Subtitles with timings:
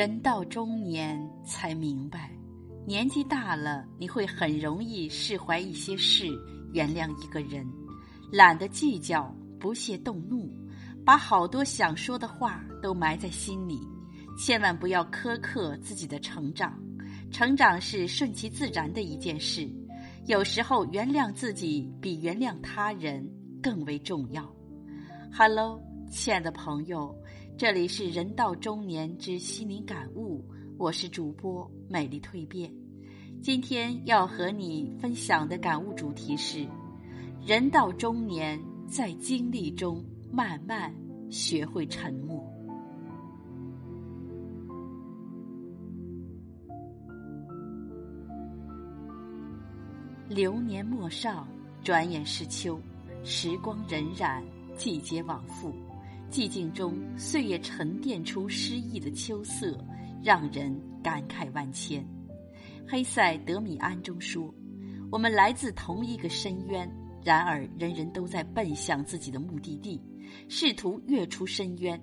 [0.00, 2.30] 人到中年才明白，
[2.86, 6.24] 年纪大了，你会很容易释怀一些事，
[6.72, 7.70] 原谅一个人，
[8.32, 10.50] 懒得计较，不屑动怒，
[11.04, 13.78] 把好多想说的话都埋在心里。
[14.38, 16.82] 千万不要苛刻自己的成长，
[17.30, 19.70] 成长是顺其自然的一件事。
[20.24, 23.30] 有时候，原谅自己比原谅他人
[23.62, 24.50] 更为重要。
[25.30, 25.78] Hello，
[26.10, 27.14] 亲爱的朋友。
[27.60, 30.42] 这里是人到中年之心灵感悟，
[30.78, 32.72] 我是主播美丽蜕变。
[33.42, 36.66] 今天要和你分享的感悟主题是：
[37.44, 40.90] 人到中年，在经历中慢慢
[41.30, 42.42] 学会沉默。
[50.30, 51.46] 流年陌上，
[51.84, 52.80] 转眼是秋，
[53.22, 54.42] 时光荏苒，
[54.78, 55.74] 季节往复。
[56.30, 59.76] 寂静中，岁月沉淀出诗意的秋色，
[60.22, 62.06] 让人感慨万千。
[62.86, 64.54] 黑塞德米安中说
[65.10, 66.88] ：“我们来自同一个深渊，
[67.24, 70.00] 然而人人都在奔向自己的目的地，
[70.48, 72.00] 试图跃出深渊。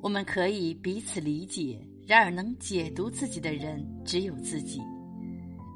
[0.00, 4.80] 我们可以彼此理解，然而能解读自己的人只有自己。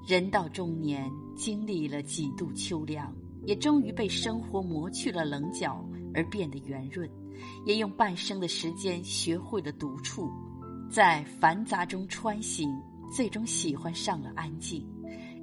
[0.08, 7.08] 人到中年，经历了几度秋凉，也终于被生活磨去了棱角，而变得圆润。”
[7.66, 10.30] 也用半生的时间学会了独处，
[10.88, 12.70] 在繁杂中穿行，
[13.12, 14.86] 最终喜欢上了安静。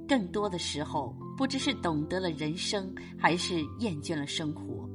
[0.08, 4.88] 更多的时候，不知是懂得了人生，还是厌倦了生活。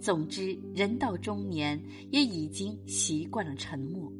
[0.00, 4.10] 总之，人到中年，也已经习惯了沉默。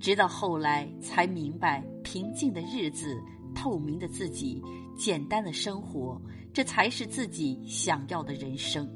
[0.00, 3.20] 直到后来，才明白，平静的日子、
[3.54, 4.62] 透明的自己、
[4.96, 6.20] 简单的生活，
[6.52, 8.88] 这才是自己想要的人生。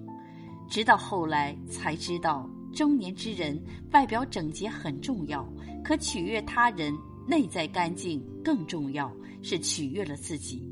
[0.69, 2.48] 直到后来，才知道。
[2.72, 3.61] 中年之人，
[3.92, 5.47] 外表整洁很重要，
[5.83, 6.95] 可取悦他人，
[7.27, 9.11] 内在干净更重要，
[9.42, 10.62] 是取悦了自己。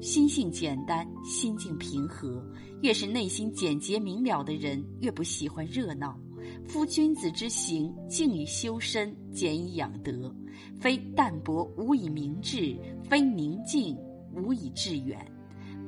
[0.00, 2.44] 心性简单，心境平和，
[2.82, 6.18] 越是内心简洁明了的人，越不喜欢热闹。
[6.66, 10.34] 夫君子之行，静以修身，俭以养德。
[10.80, 12.76] 非淡泊无以明志，
[13.08, 13.96] 非宁静
[14.34, 15.24] 无以致远。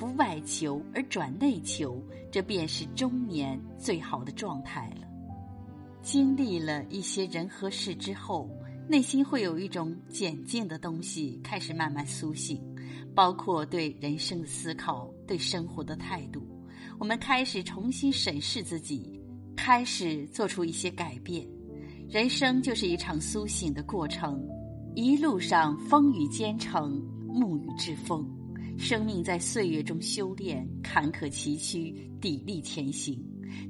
[0.01, 2.03] 不外求而转内求，
[2.33, 5.07] 这便是中年最好的状态了。
[6.01, 8.49] 经历了一些人和事之后，
[8.89, 12.59] 内心会有一种简静的东西开始慢慢苏醒，
[13.15, 16.43] 包括对人生的思考、对生活的态度。
[16.99, 19.23] 我们开始重新审视自己，
[19.55, 21.47] 开始做出一些改变。
[22.09, 24.43] 人生就是一场苏醒的过程，
[24.95, 28.27] 一路上风雨兼程，沐雨栉风。
[28.79, 33.23] 生命在岁月中修炼，坎坷崎岖，砥砺前行。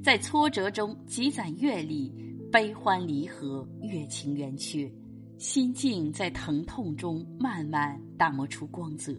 [0.03, 2.13] 在挫折中积攒阅历，
[2.51, 4.91] 悲欢离合，月情圆缺，
[5.37, 9.13] 心境在疼痛中慢慢打磨出光泽，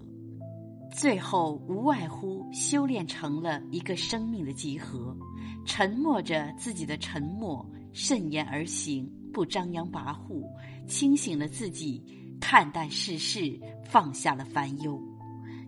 [0.93, 5.17] 最后无外乎修炼成了一个生命的集合。
[5.65, 10.43] 沉默着自己的沉默，慎言而行，不张扬跋扈，
[10.87, 12.03] 清醒了自己，
[12.41, 15.01] 看淡世事，放下了烦忧。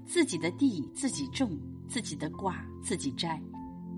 [0.06, 3.40] 自己的地自己种，自己的瓜自己摘。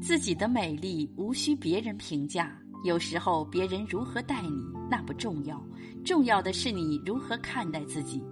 [0.00, 4.50] 自己的美丽无需别人评价，有时候别人如何待你
[4.90, 5.60] 那不重要，
[6.04, 8.22] 重要的是你如何看待自己。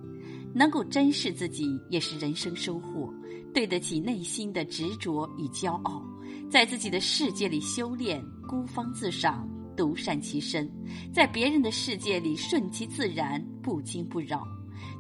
[0.54, 3.12] 能够珍视自己也是人生收获，
[3.52, 6.04] 对得起内心的执着与骄傲，
[6.48, 10.70] 在自己的世界里修炼，孤芳自赏，独善其身，
[11.12, 14.46] 在别人的世界里顺其自然，不惊不扰。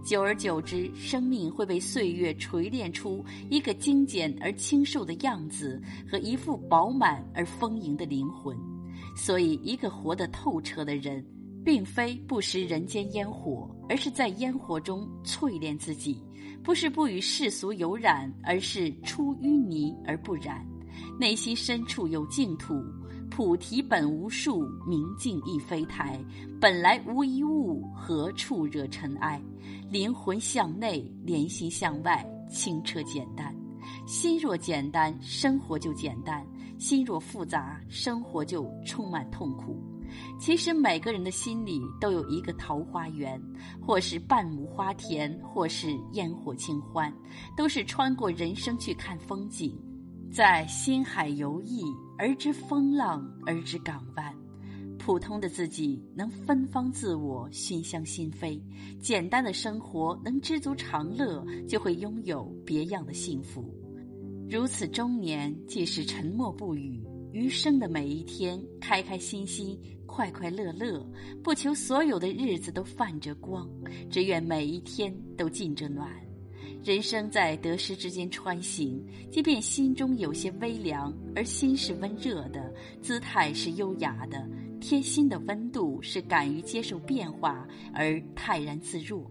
[0.04, 5.80] 久而久之，生命会被岁月锤炼出一个精简而清瘦的样子
[6.10, 8.56] 和一副饱满而丰盈的灵魂。
[9.16, 11.24] 所以，一个活得透彻的人，
[11.64, 16.16] 并非不食人间烟火，而是在烟火中淬炼自己；
[16.62, 20.66] 不是不与世俗有染，而是出淤泥而不染。
[21.18, 22.74] 内心深处有净土。
[23.36, 26.24] 菩提本无树，明镜亦非台。
[26.60, 29.42] 本来无一物，何处惹尘埃？
[29.90, 33.52] 灵魂向内，连心向外，清澈简单。
[34.06, 36.44] 心若简单，生活就简单；
[36.78, 39.82] 心若复杂，生活就充满痛苦。
[40.38, 43.42] 其实每个人的心里都有一个桃花源，
[43.84, 47.12] 或是半亩花田，或是烟火清欢，
[47.56, 49.76] 都是穿过人生去看风景。
[50.32, 54.34] 在心海游弋，而知风浪，而知港湾。
[54.98, 58.58] 普通的自己能芬芳自我，熏香心扉；
[59.00, 63.62] 简单的生活能知足常乐，就会拥有别样的幸福。
[64.48, 67.02] 如此中年，即使沉默不语，
[67.32, 71.06] 余生的每一天开开心心、快快乐乐，
[71.42, 73.68] 不求所有的日子都泛着光，
[74.08, 76.08] 只愿每一天都浸着暖。
[76.84, 82.70] 人生在得失之间穿行，即便心中有些微凉，而心是温热的，
[83.00, 84.46] 姿态是优雅的，
[84.82, 89.24] 贴心的温度是敢于接受变化而泰然自若。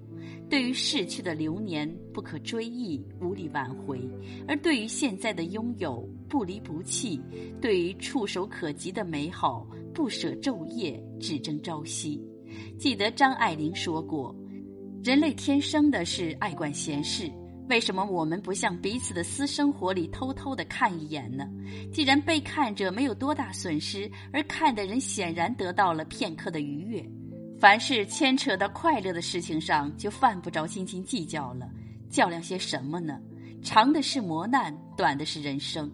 [0.49, 3.99] 对于逝去的流年，不可追忆，无力挽回；
[4.47, 7.21] 而对于现在的拥有，不离不弃；
[7.61, 12.19] 对于触手可及的美好，不舍昼夜，只争朝夕。
[12.79, 14.35] 记得张爱玲说过
[15.03, 17.31] ：“人类天生的是爱管闲事，
[17.69, 21.47] 为什么我们不向彼此的私生活里偷偷的看一眼呢？
[21.91, 27.03] 既然被看者没有多大损失，而看的人显然得到了片刻的愉悦。”
[27.57, 31.69] 凡是牵扯到快乐的事情上，就犯不着斤斤计较了。
[32.09, 33.17] 较量些什么呢？
[33.61, 35.89] 长的是磨难，短的是人生。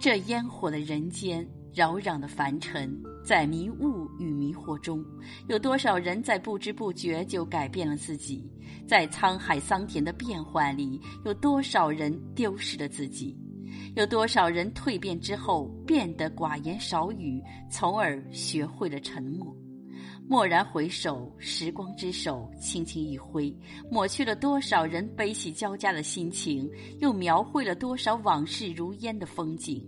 [0.00, 1.46] 这烟火的人间，
[1.76, 5.04] 扰攘的凡尘，在迷雾与迷惑中，
[5.46, 8.50] 有多少人在不知不觉就改变了自己？
[8.88, 13.36] 在沧海桑田的变幻里，有多少人丢失了自己？
[13.94, 19.54] 有多少人蜕变之后变得寡言少语，从而学会了沉默？
[20.30, 23.54] 蓦然回首，时光之手轻轻一挥，
[23.90, 26.66] 抹去了多少人悲喜交加的心情，
[27.00, 29.86] 又描绘了多少往事如烟的风景。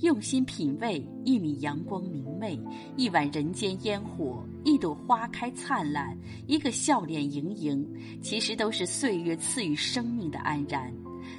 [0.00, 2.58] 用心品味一米阳光明媚，
[2.96, 6.16] 一碗人间烟火，一朵花开灿烂，
[6.46, 7.86] 一个笑脸盈盈，
[8.20, 10.92] 其实都是岁月赐予生命的安然。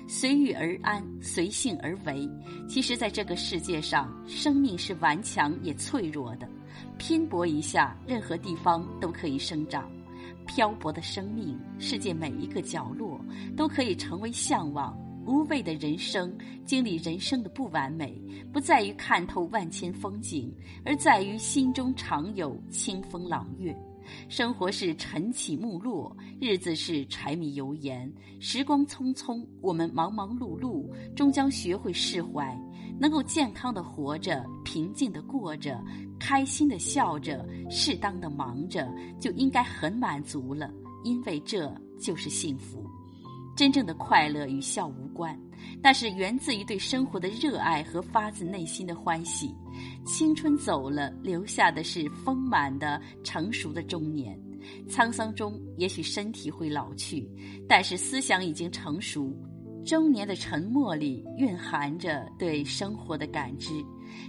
[0.07, 2.27] 随遇而安，随性而为。
[2.68, 6.50] 其实，在这个世界上，生命是顽强也脆弱的。
[6.98, 9.88] 拼搏一下，任何地方都可以生长。
[10.48, 13.19] 漂泊的生命，世界每一个角落
[13.56, 14.98] 都可以成为向往。
[15.27, 16.33] 无畏的人生，
[16.65, 18.19] 经历人生的不完美，
[18.53, 20.51] 不在于看透万千风景，
[20.85, 23.77] 而在于心中常有清风朗月。
[24.29, 28.09] 生活是晨起暮落，日子是柴米油盐，
[28.39, 32.57] 时光匆匆，我们忙忙碌碌，终将学会释怀。
[33.00, 35.83] 能够健康的活着，平静的过着，
[36.18, 38.89] 开心的笑着，适当的忙着，
[39.19, 40.71] 就应该很满足了，
[41.03, 41.69] 因为这
[42.00, 42.89] 就是幸福。
[43.57, 45.36] 真正的快乐与笑无关，
[45.81, 49.51] 那是源自于对生活的热爱和发自内心的欢喜。
[50.06, 54.39] 青春走了，留下的是丰满的、成熟的中年。
[54.88, 57.27] 沧桑中，也许身体会老去，
[57.68, 59.36] 但是思想已经成熟。
[59.83, 63.74] 中年的沉默里蕴含着对生活的感知，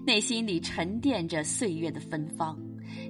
[0.07, 2.59] 内心里沉淀着岁月的芬芳。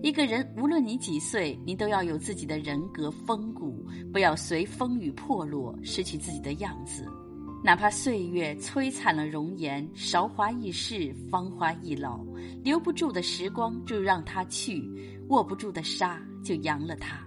[0.02, 7.04] 一个人，无论你几岁，你都要有自己的人格风骨，不要随风雨破落，失去自己的样子。
[7.64, 12.24] 哪怕岁月摧残了容颜，韶华易逝，芳华易老，
[12.62, 14.88] 留不住的时光就让它去，
[15.28, 17.18] 握不住的沙就扬了它。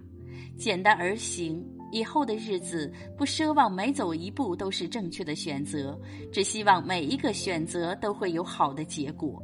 [0.57, 5.99] 简单而行，以后的日子不奢望每走一步都是正确的选择，
[6.31, 9.41] 只希望每一个选择都会有好的结果。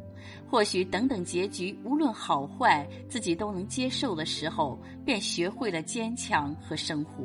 [0.49, 7.23] 或许等等结局，无论好坏，自己都能接受的时候，便学会了坚强和生活。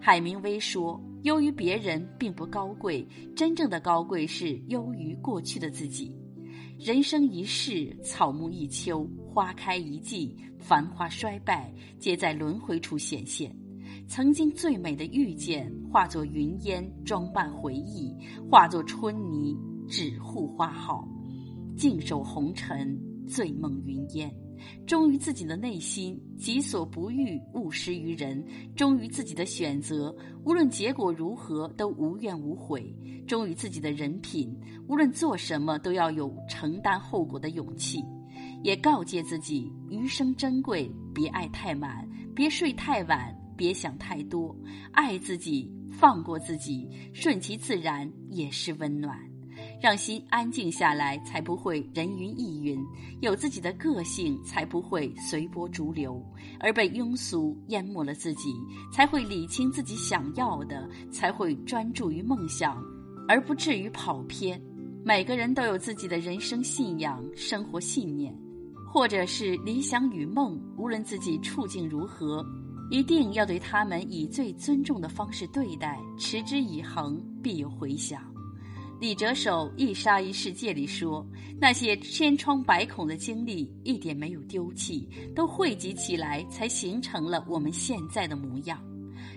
[0.00, 6.14] 海明威说：“优于别人并不高贵，真正的高贵是优于过去的自己。”
[6.78, 13.54] 人生一世，草木一秋，花开一季，繁华衰败，皆在轮回处显现。
[14.06, 18.14] 曾经最美的遇见，化作云烟，装扮回忆；
[18.50, 19.56] 化作春泥，
[19.88, 21.06] 只护花好。
[21.76, 24.34] 静守红尘，醉梦云烟，
[24.86, 28.42] 忠于自己的内心，己所不欲，勿施于人；
[28.74, 30.14] 忠于自己的选择，
[30.44, 32.82] 无论结果如何，都无怨无悔；
[33.26, 34.52] 忠于自己的人品，
[34.88, 38.02] 无论做什么，都要有承担后果的勇气。
[38.64, 44.56] 也告诫自己，余生珍贵，别爱太满，别睡太晚，别想太多，
[44.92, 49.18] 爱自己，放过自己，顺其自然，也是温暖。
[49.82, 52.78] 让心安静下来，才不会人云亦云；
[53.20, 56.24] 有自己的个性，才不会随波逐流，
[56.60, 58.54] 而被庸俗淹没了自己，
[58.92, 62.80] 才会理清自己想要的，才会专注于梦想，
[63.26, 64.60] 而不至于跑偏。
[65.04, 68.32] 每个人都有自己的人生信仰、生活信念，
[68.92, 70.60] 或者是理想与梦。
[70.76, 72.44] 无论自己处境如何，
[72.90, 78.22] 一定要对他们以最尊重的方式对待，持之以恒，必有回响。
[79.00, 81.24] 李哲守《一沙一世界》里说
[81.60, 88.82] ：“那些千疮百孔的经历一点没有丢弃，都汇集起来，才形成了我们现在的模样。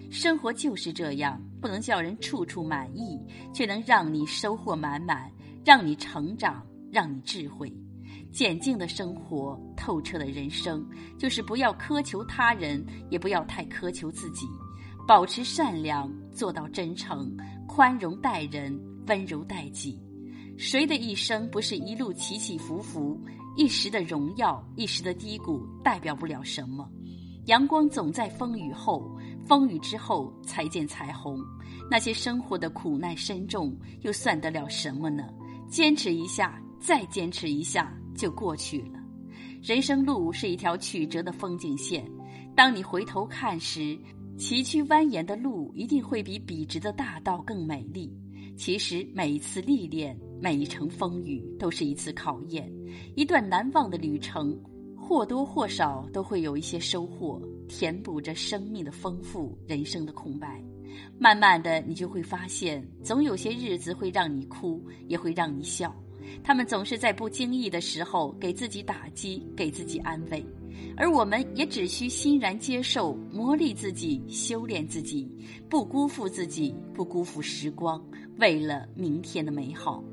[0.10, 3.20] 生活就是这样，不能叫人处处满意，
[3.54, 5.32] 却能让你收获满满，
[5.64, 7.72] 让你成长，让你智慧。
[8.32, 14.48] 简静的生活，透彻的人生，就是不要苛求他人，也不要太苛求自己，
[15.08, 17.36] 保持善良，做到真诚、
[17.68, 20.02] 宽容待人，温柔待己。
[20.58, 23.20] 谁的一生不是一路起起伏伏？
[23.58, 26.90] 一时的荣耀，一时的低谷，代表不了什么。
[27.48, 31.38] 阳光总在风雨后，风雨之后才见彩虹。
[31.90, 35.28] 那些生活的苦难深重，又算得了什么呢？
[35.68, 39.00] 坚持一下，再坚持一下，就过去了。
[39.62, 42.04] 人生路是一条曲折的风景线，
[42.56, 43.96] 当你回头看时，
[44.38, 48.12] 崎岖蜿蜒的路一定会比笔直的大道更美丽。
[48.58, 52.72] 其实每一次历练，每一程风雨，都是一次考验。
[53.16, 54.60] 一段难忘的旅程，
[54.98, 60.64] 或多或少都会有一些收获，填补着生命的丰富，人生的空白。
[61.18, 65.96] 慢慢的，你就会发现，总有些日子会让你哭，也会让你笑。
[66.44, 70.46] 他们总是在不经意的时候给自己打击，给自己安慰。
[70.98, 75.30] 而我们也只需欣然接受，磨砺自己，修炼自己，
[75.70, 78.04] 不辜负自己，不辜负时光，
[78.38, 80.04] 为了明天的美好。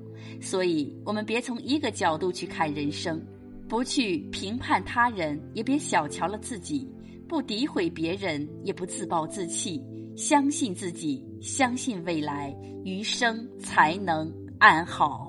[0.40, 3.20] 所以，我们别从一个角度去看人生，
[3.68, 6.86] 不去评判他人，也别小瞧了自己；
[7.28, 9.82] 不诋毁别人，也不自暴自弃。
[10.16, 15.27] 相信自己，相信未来，余生才能安好。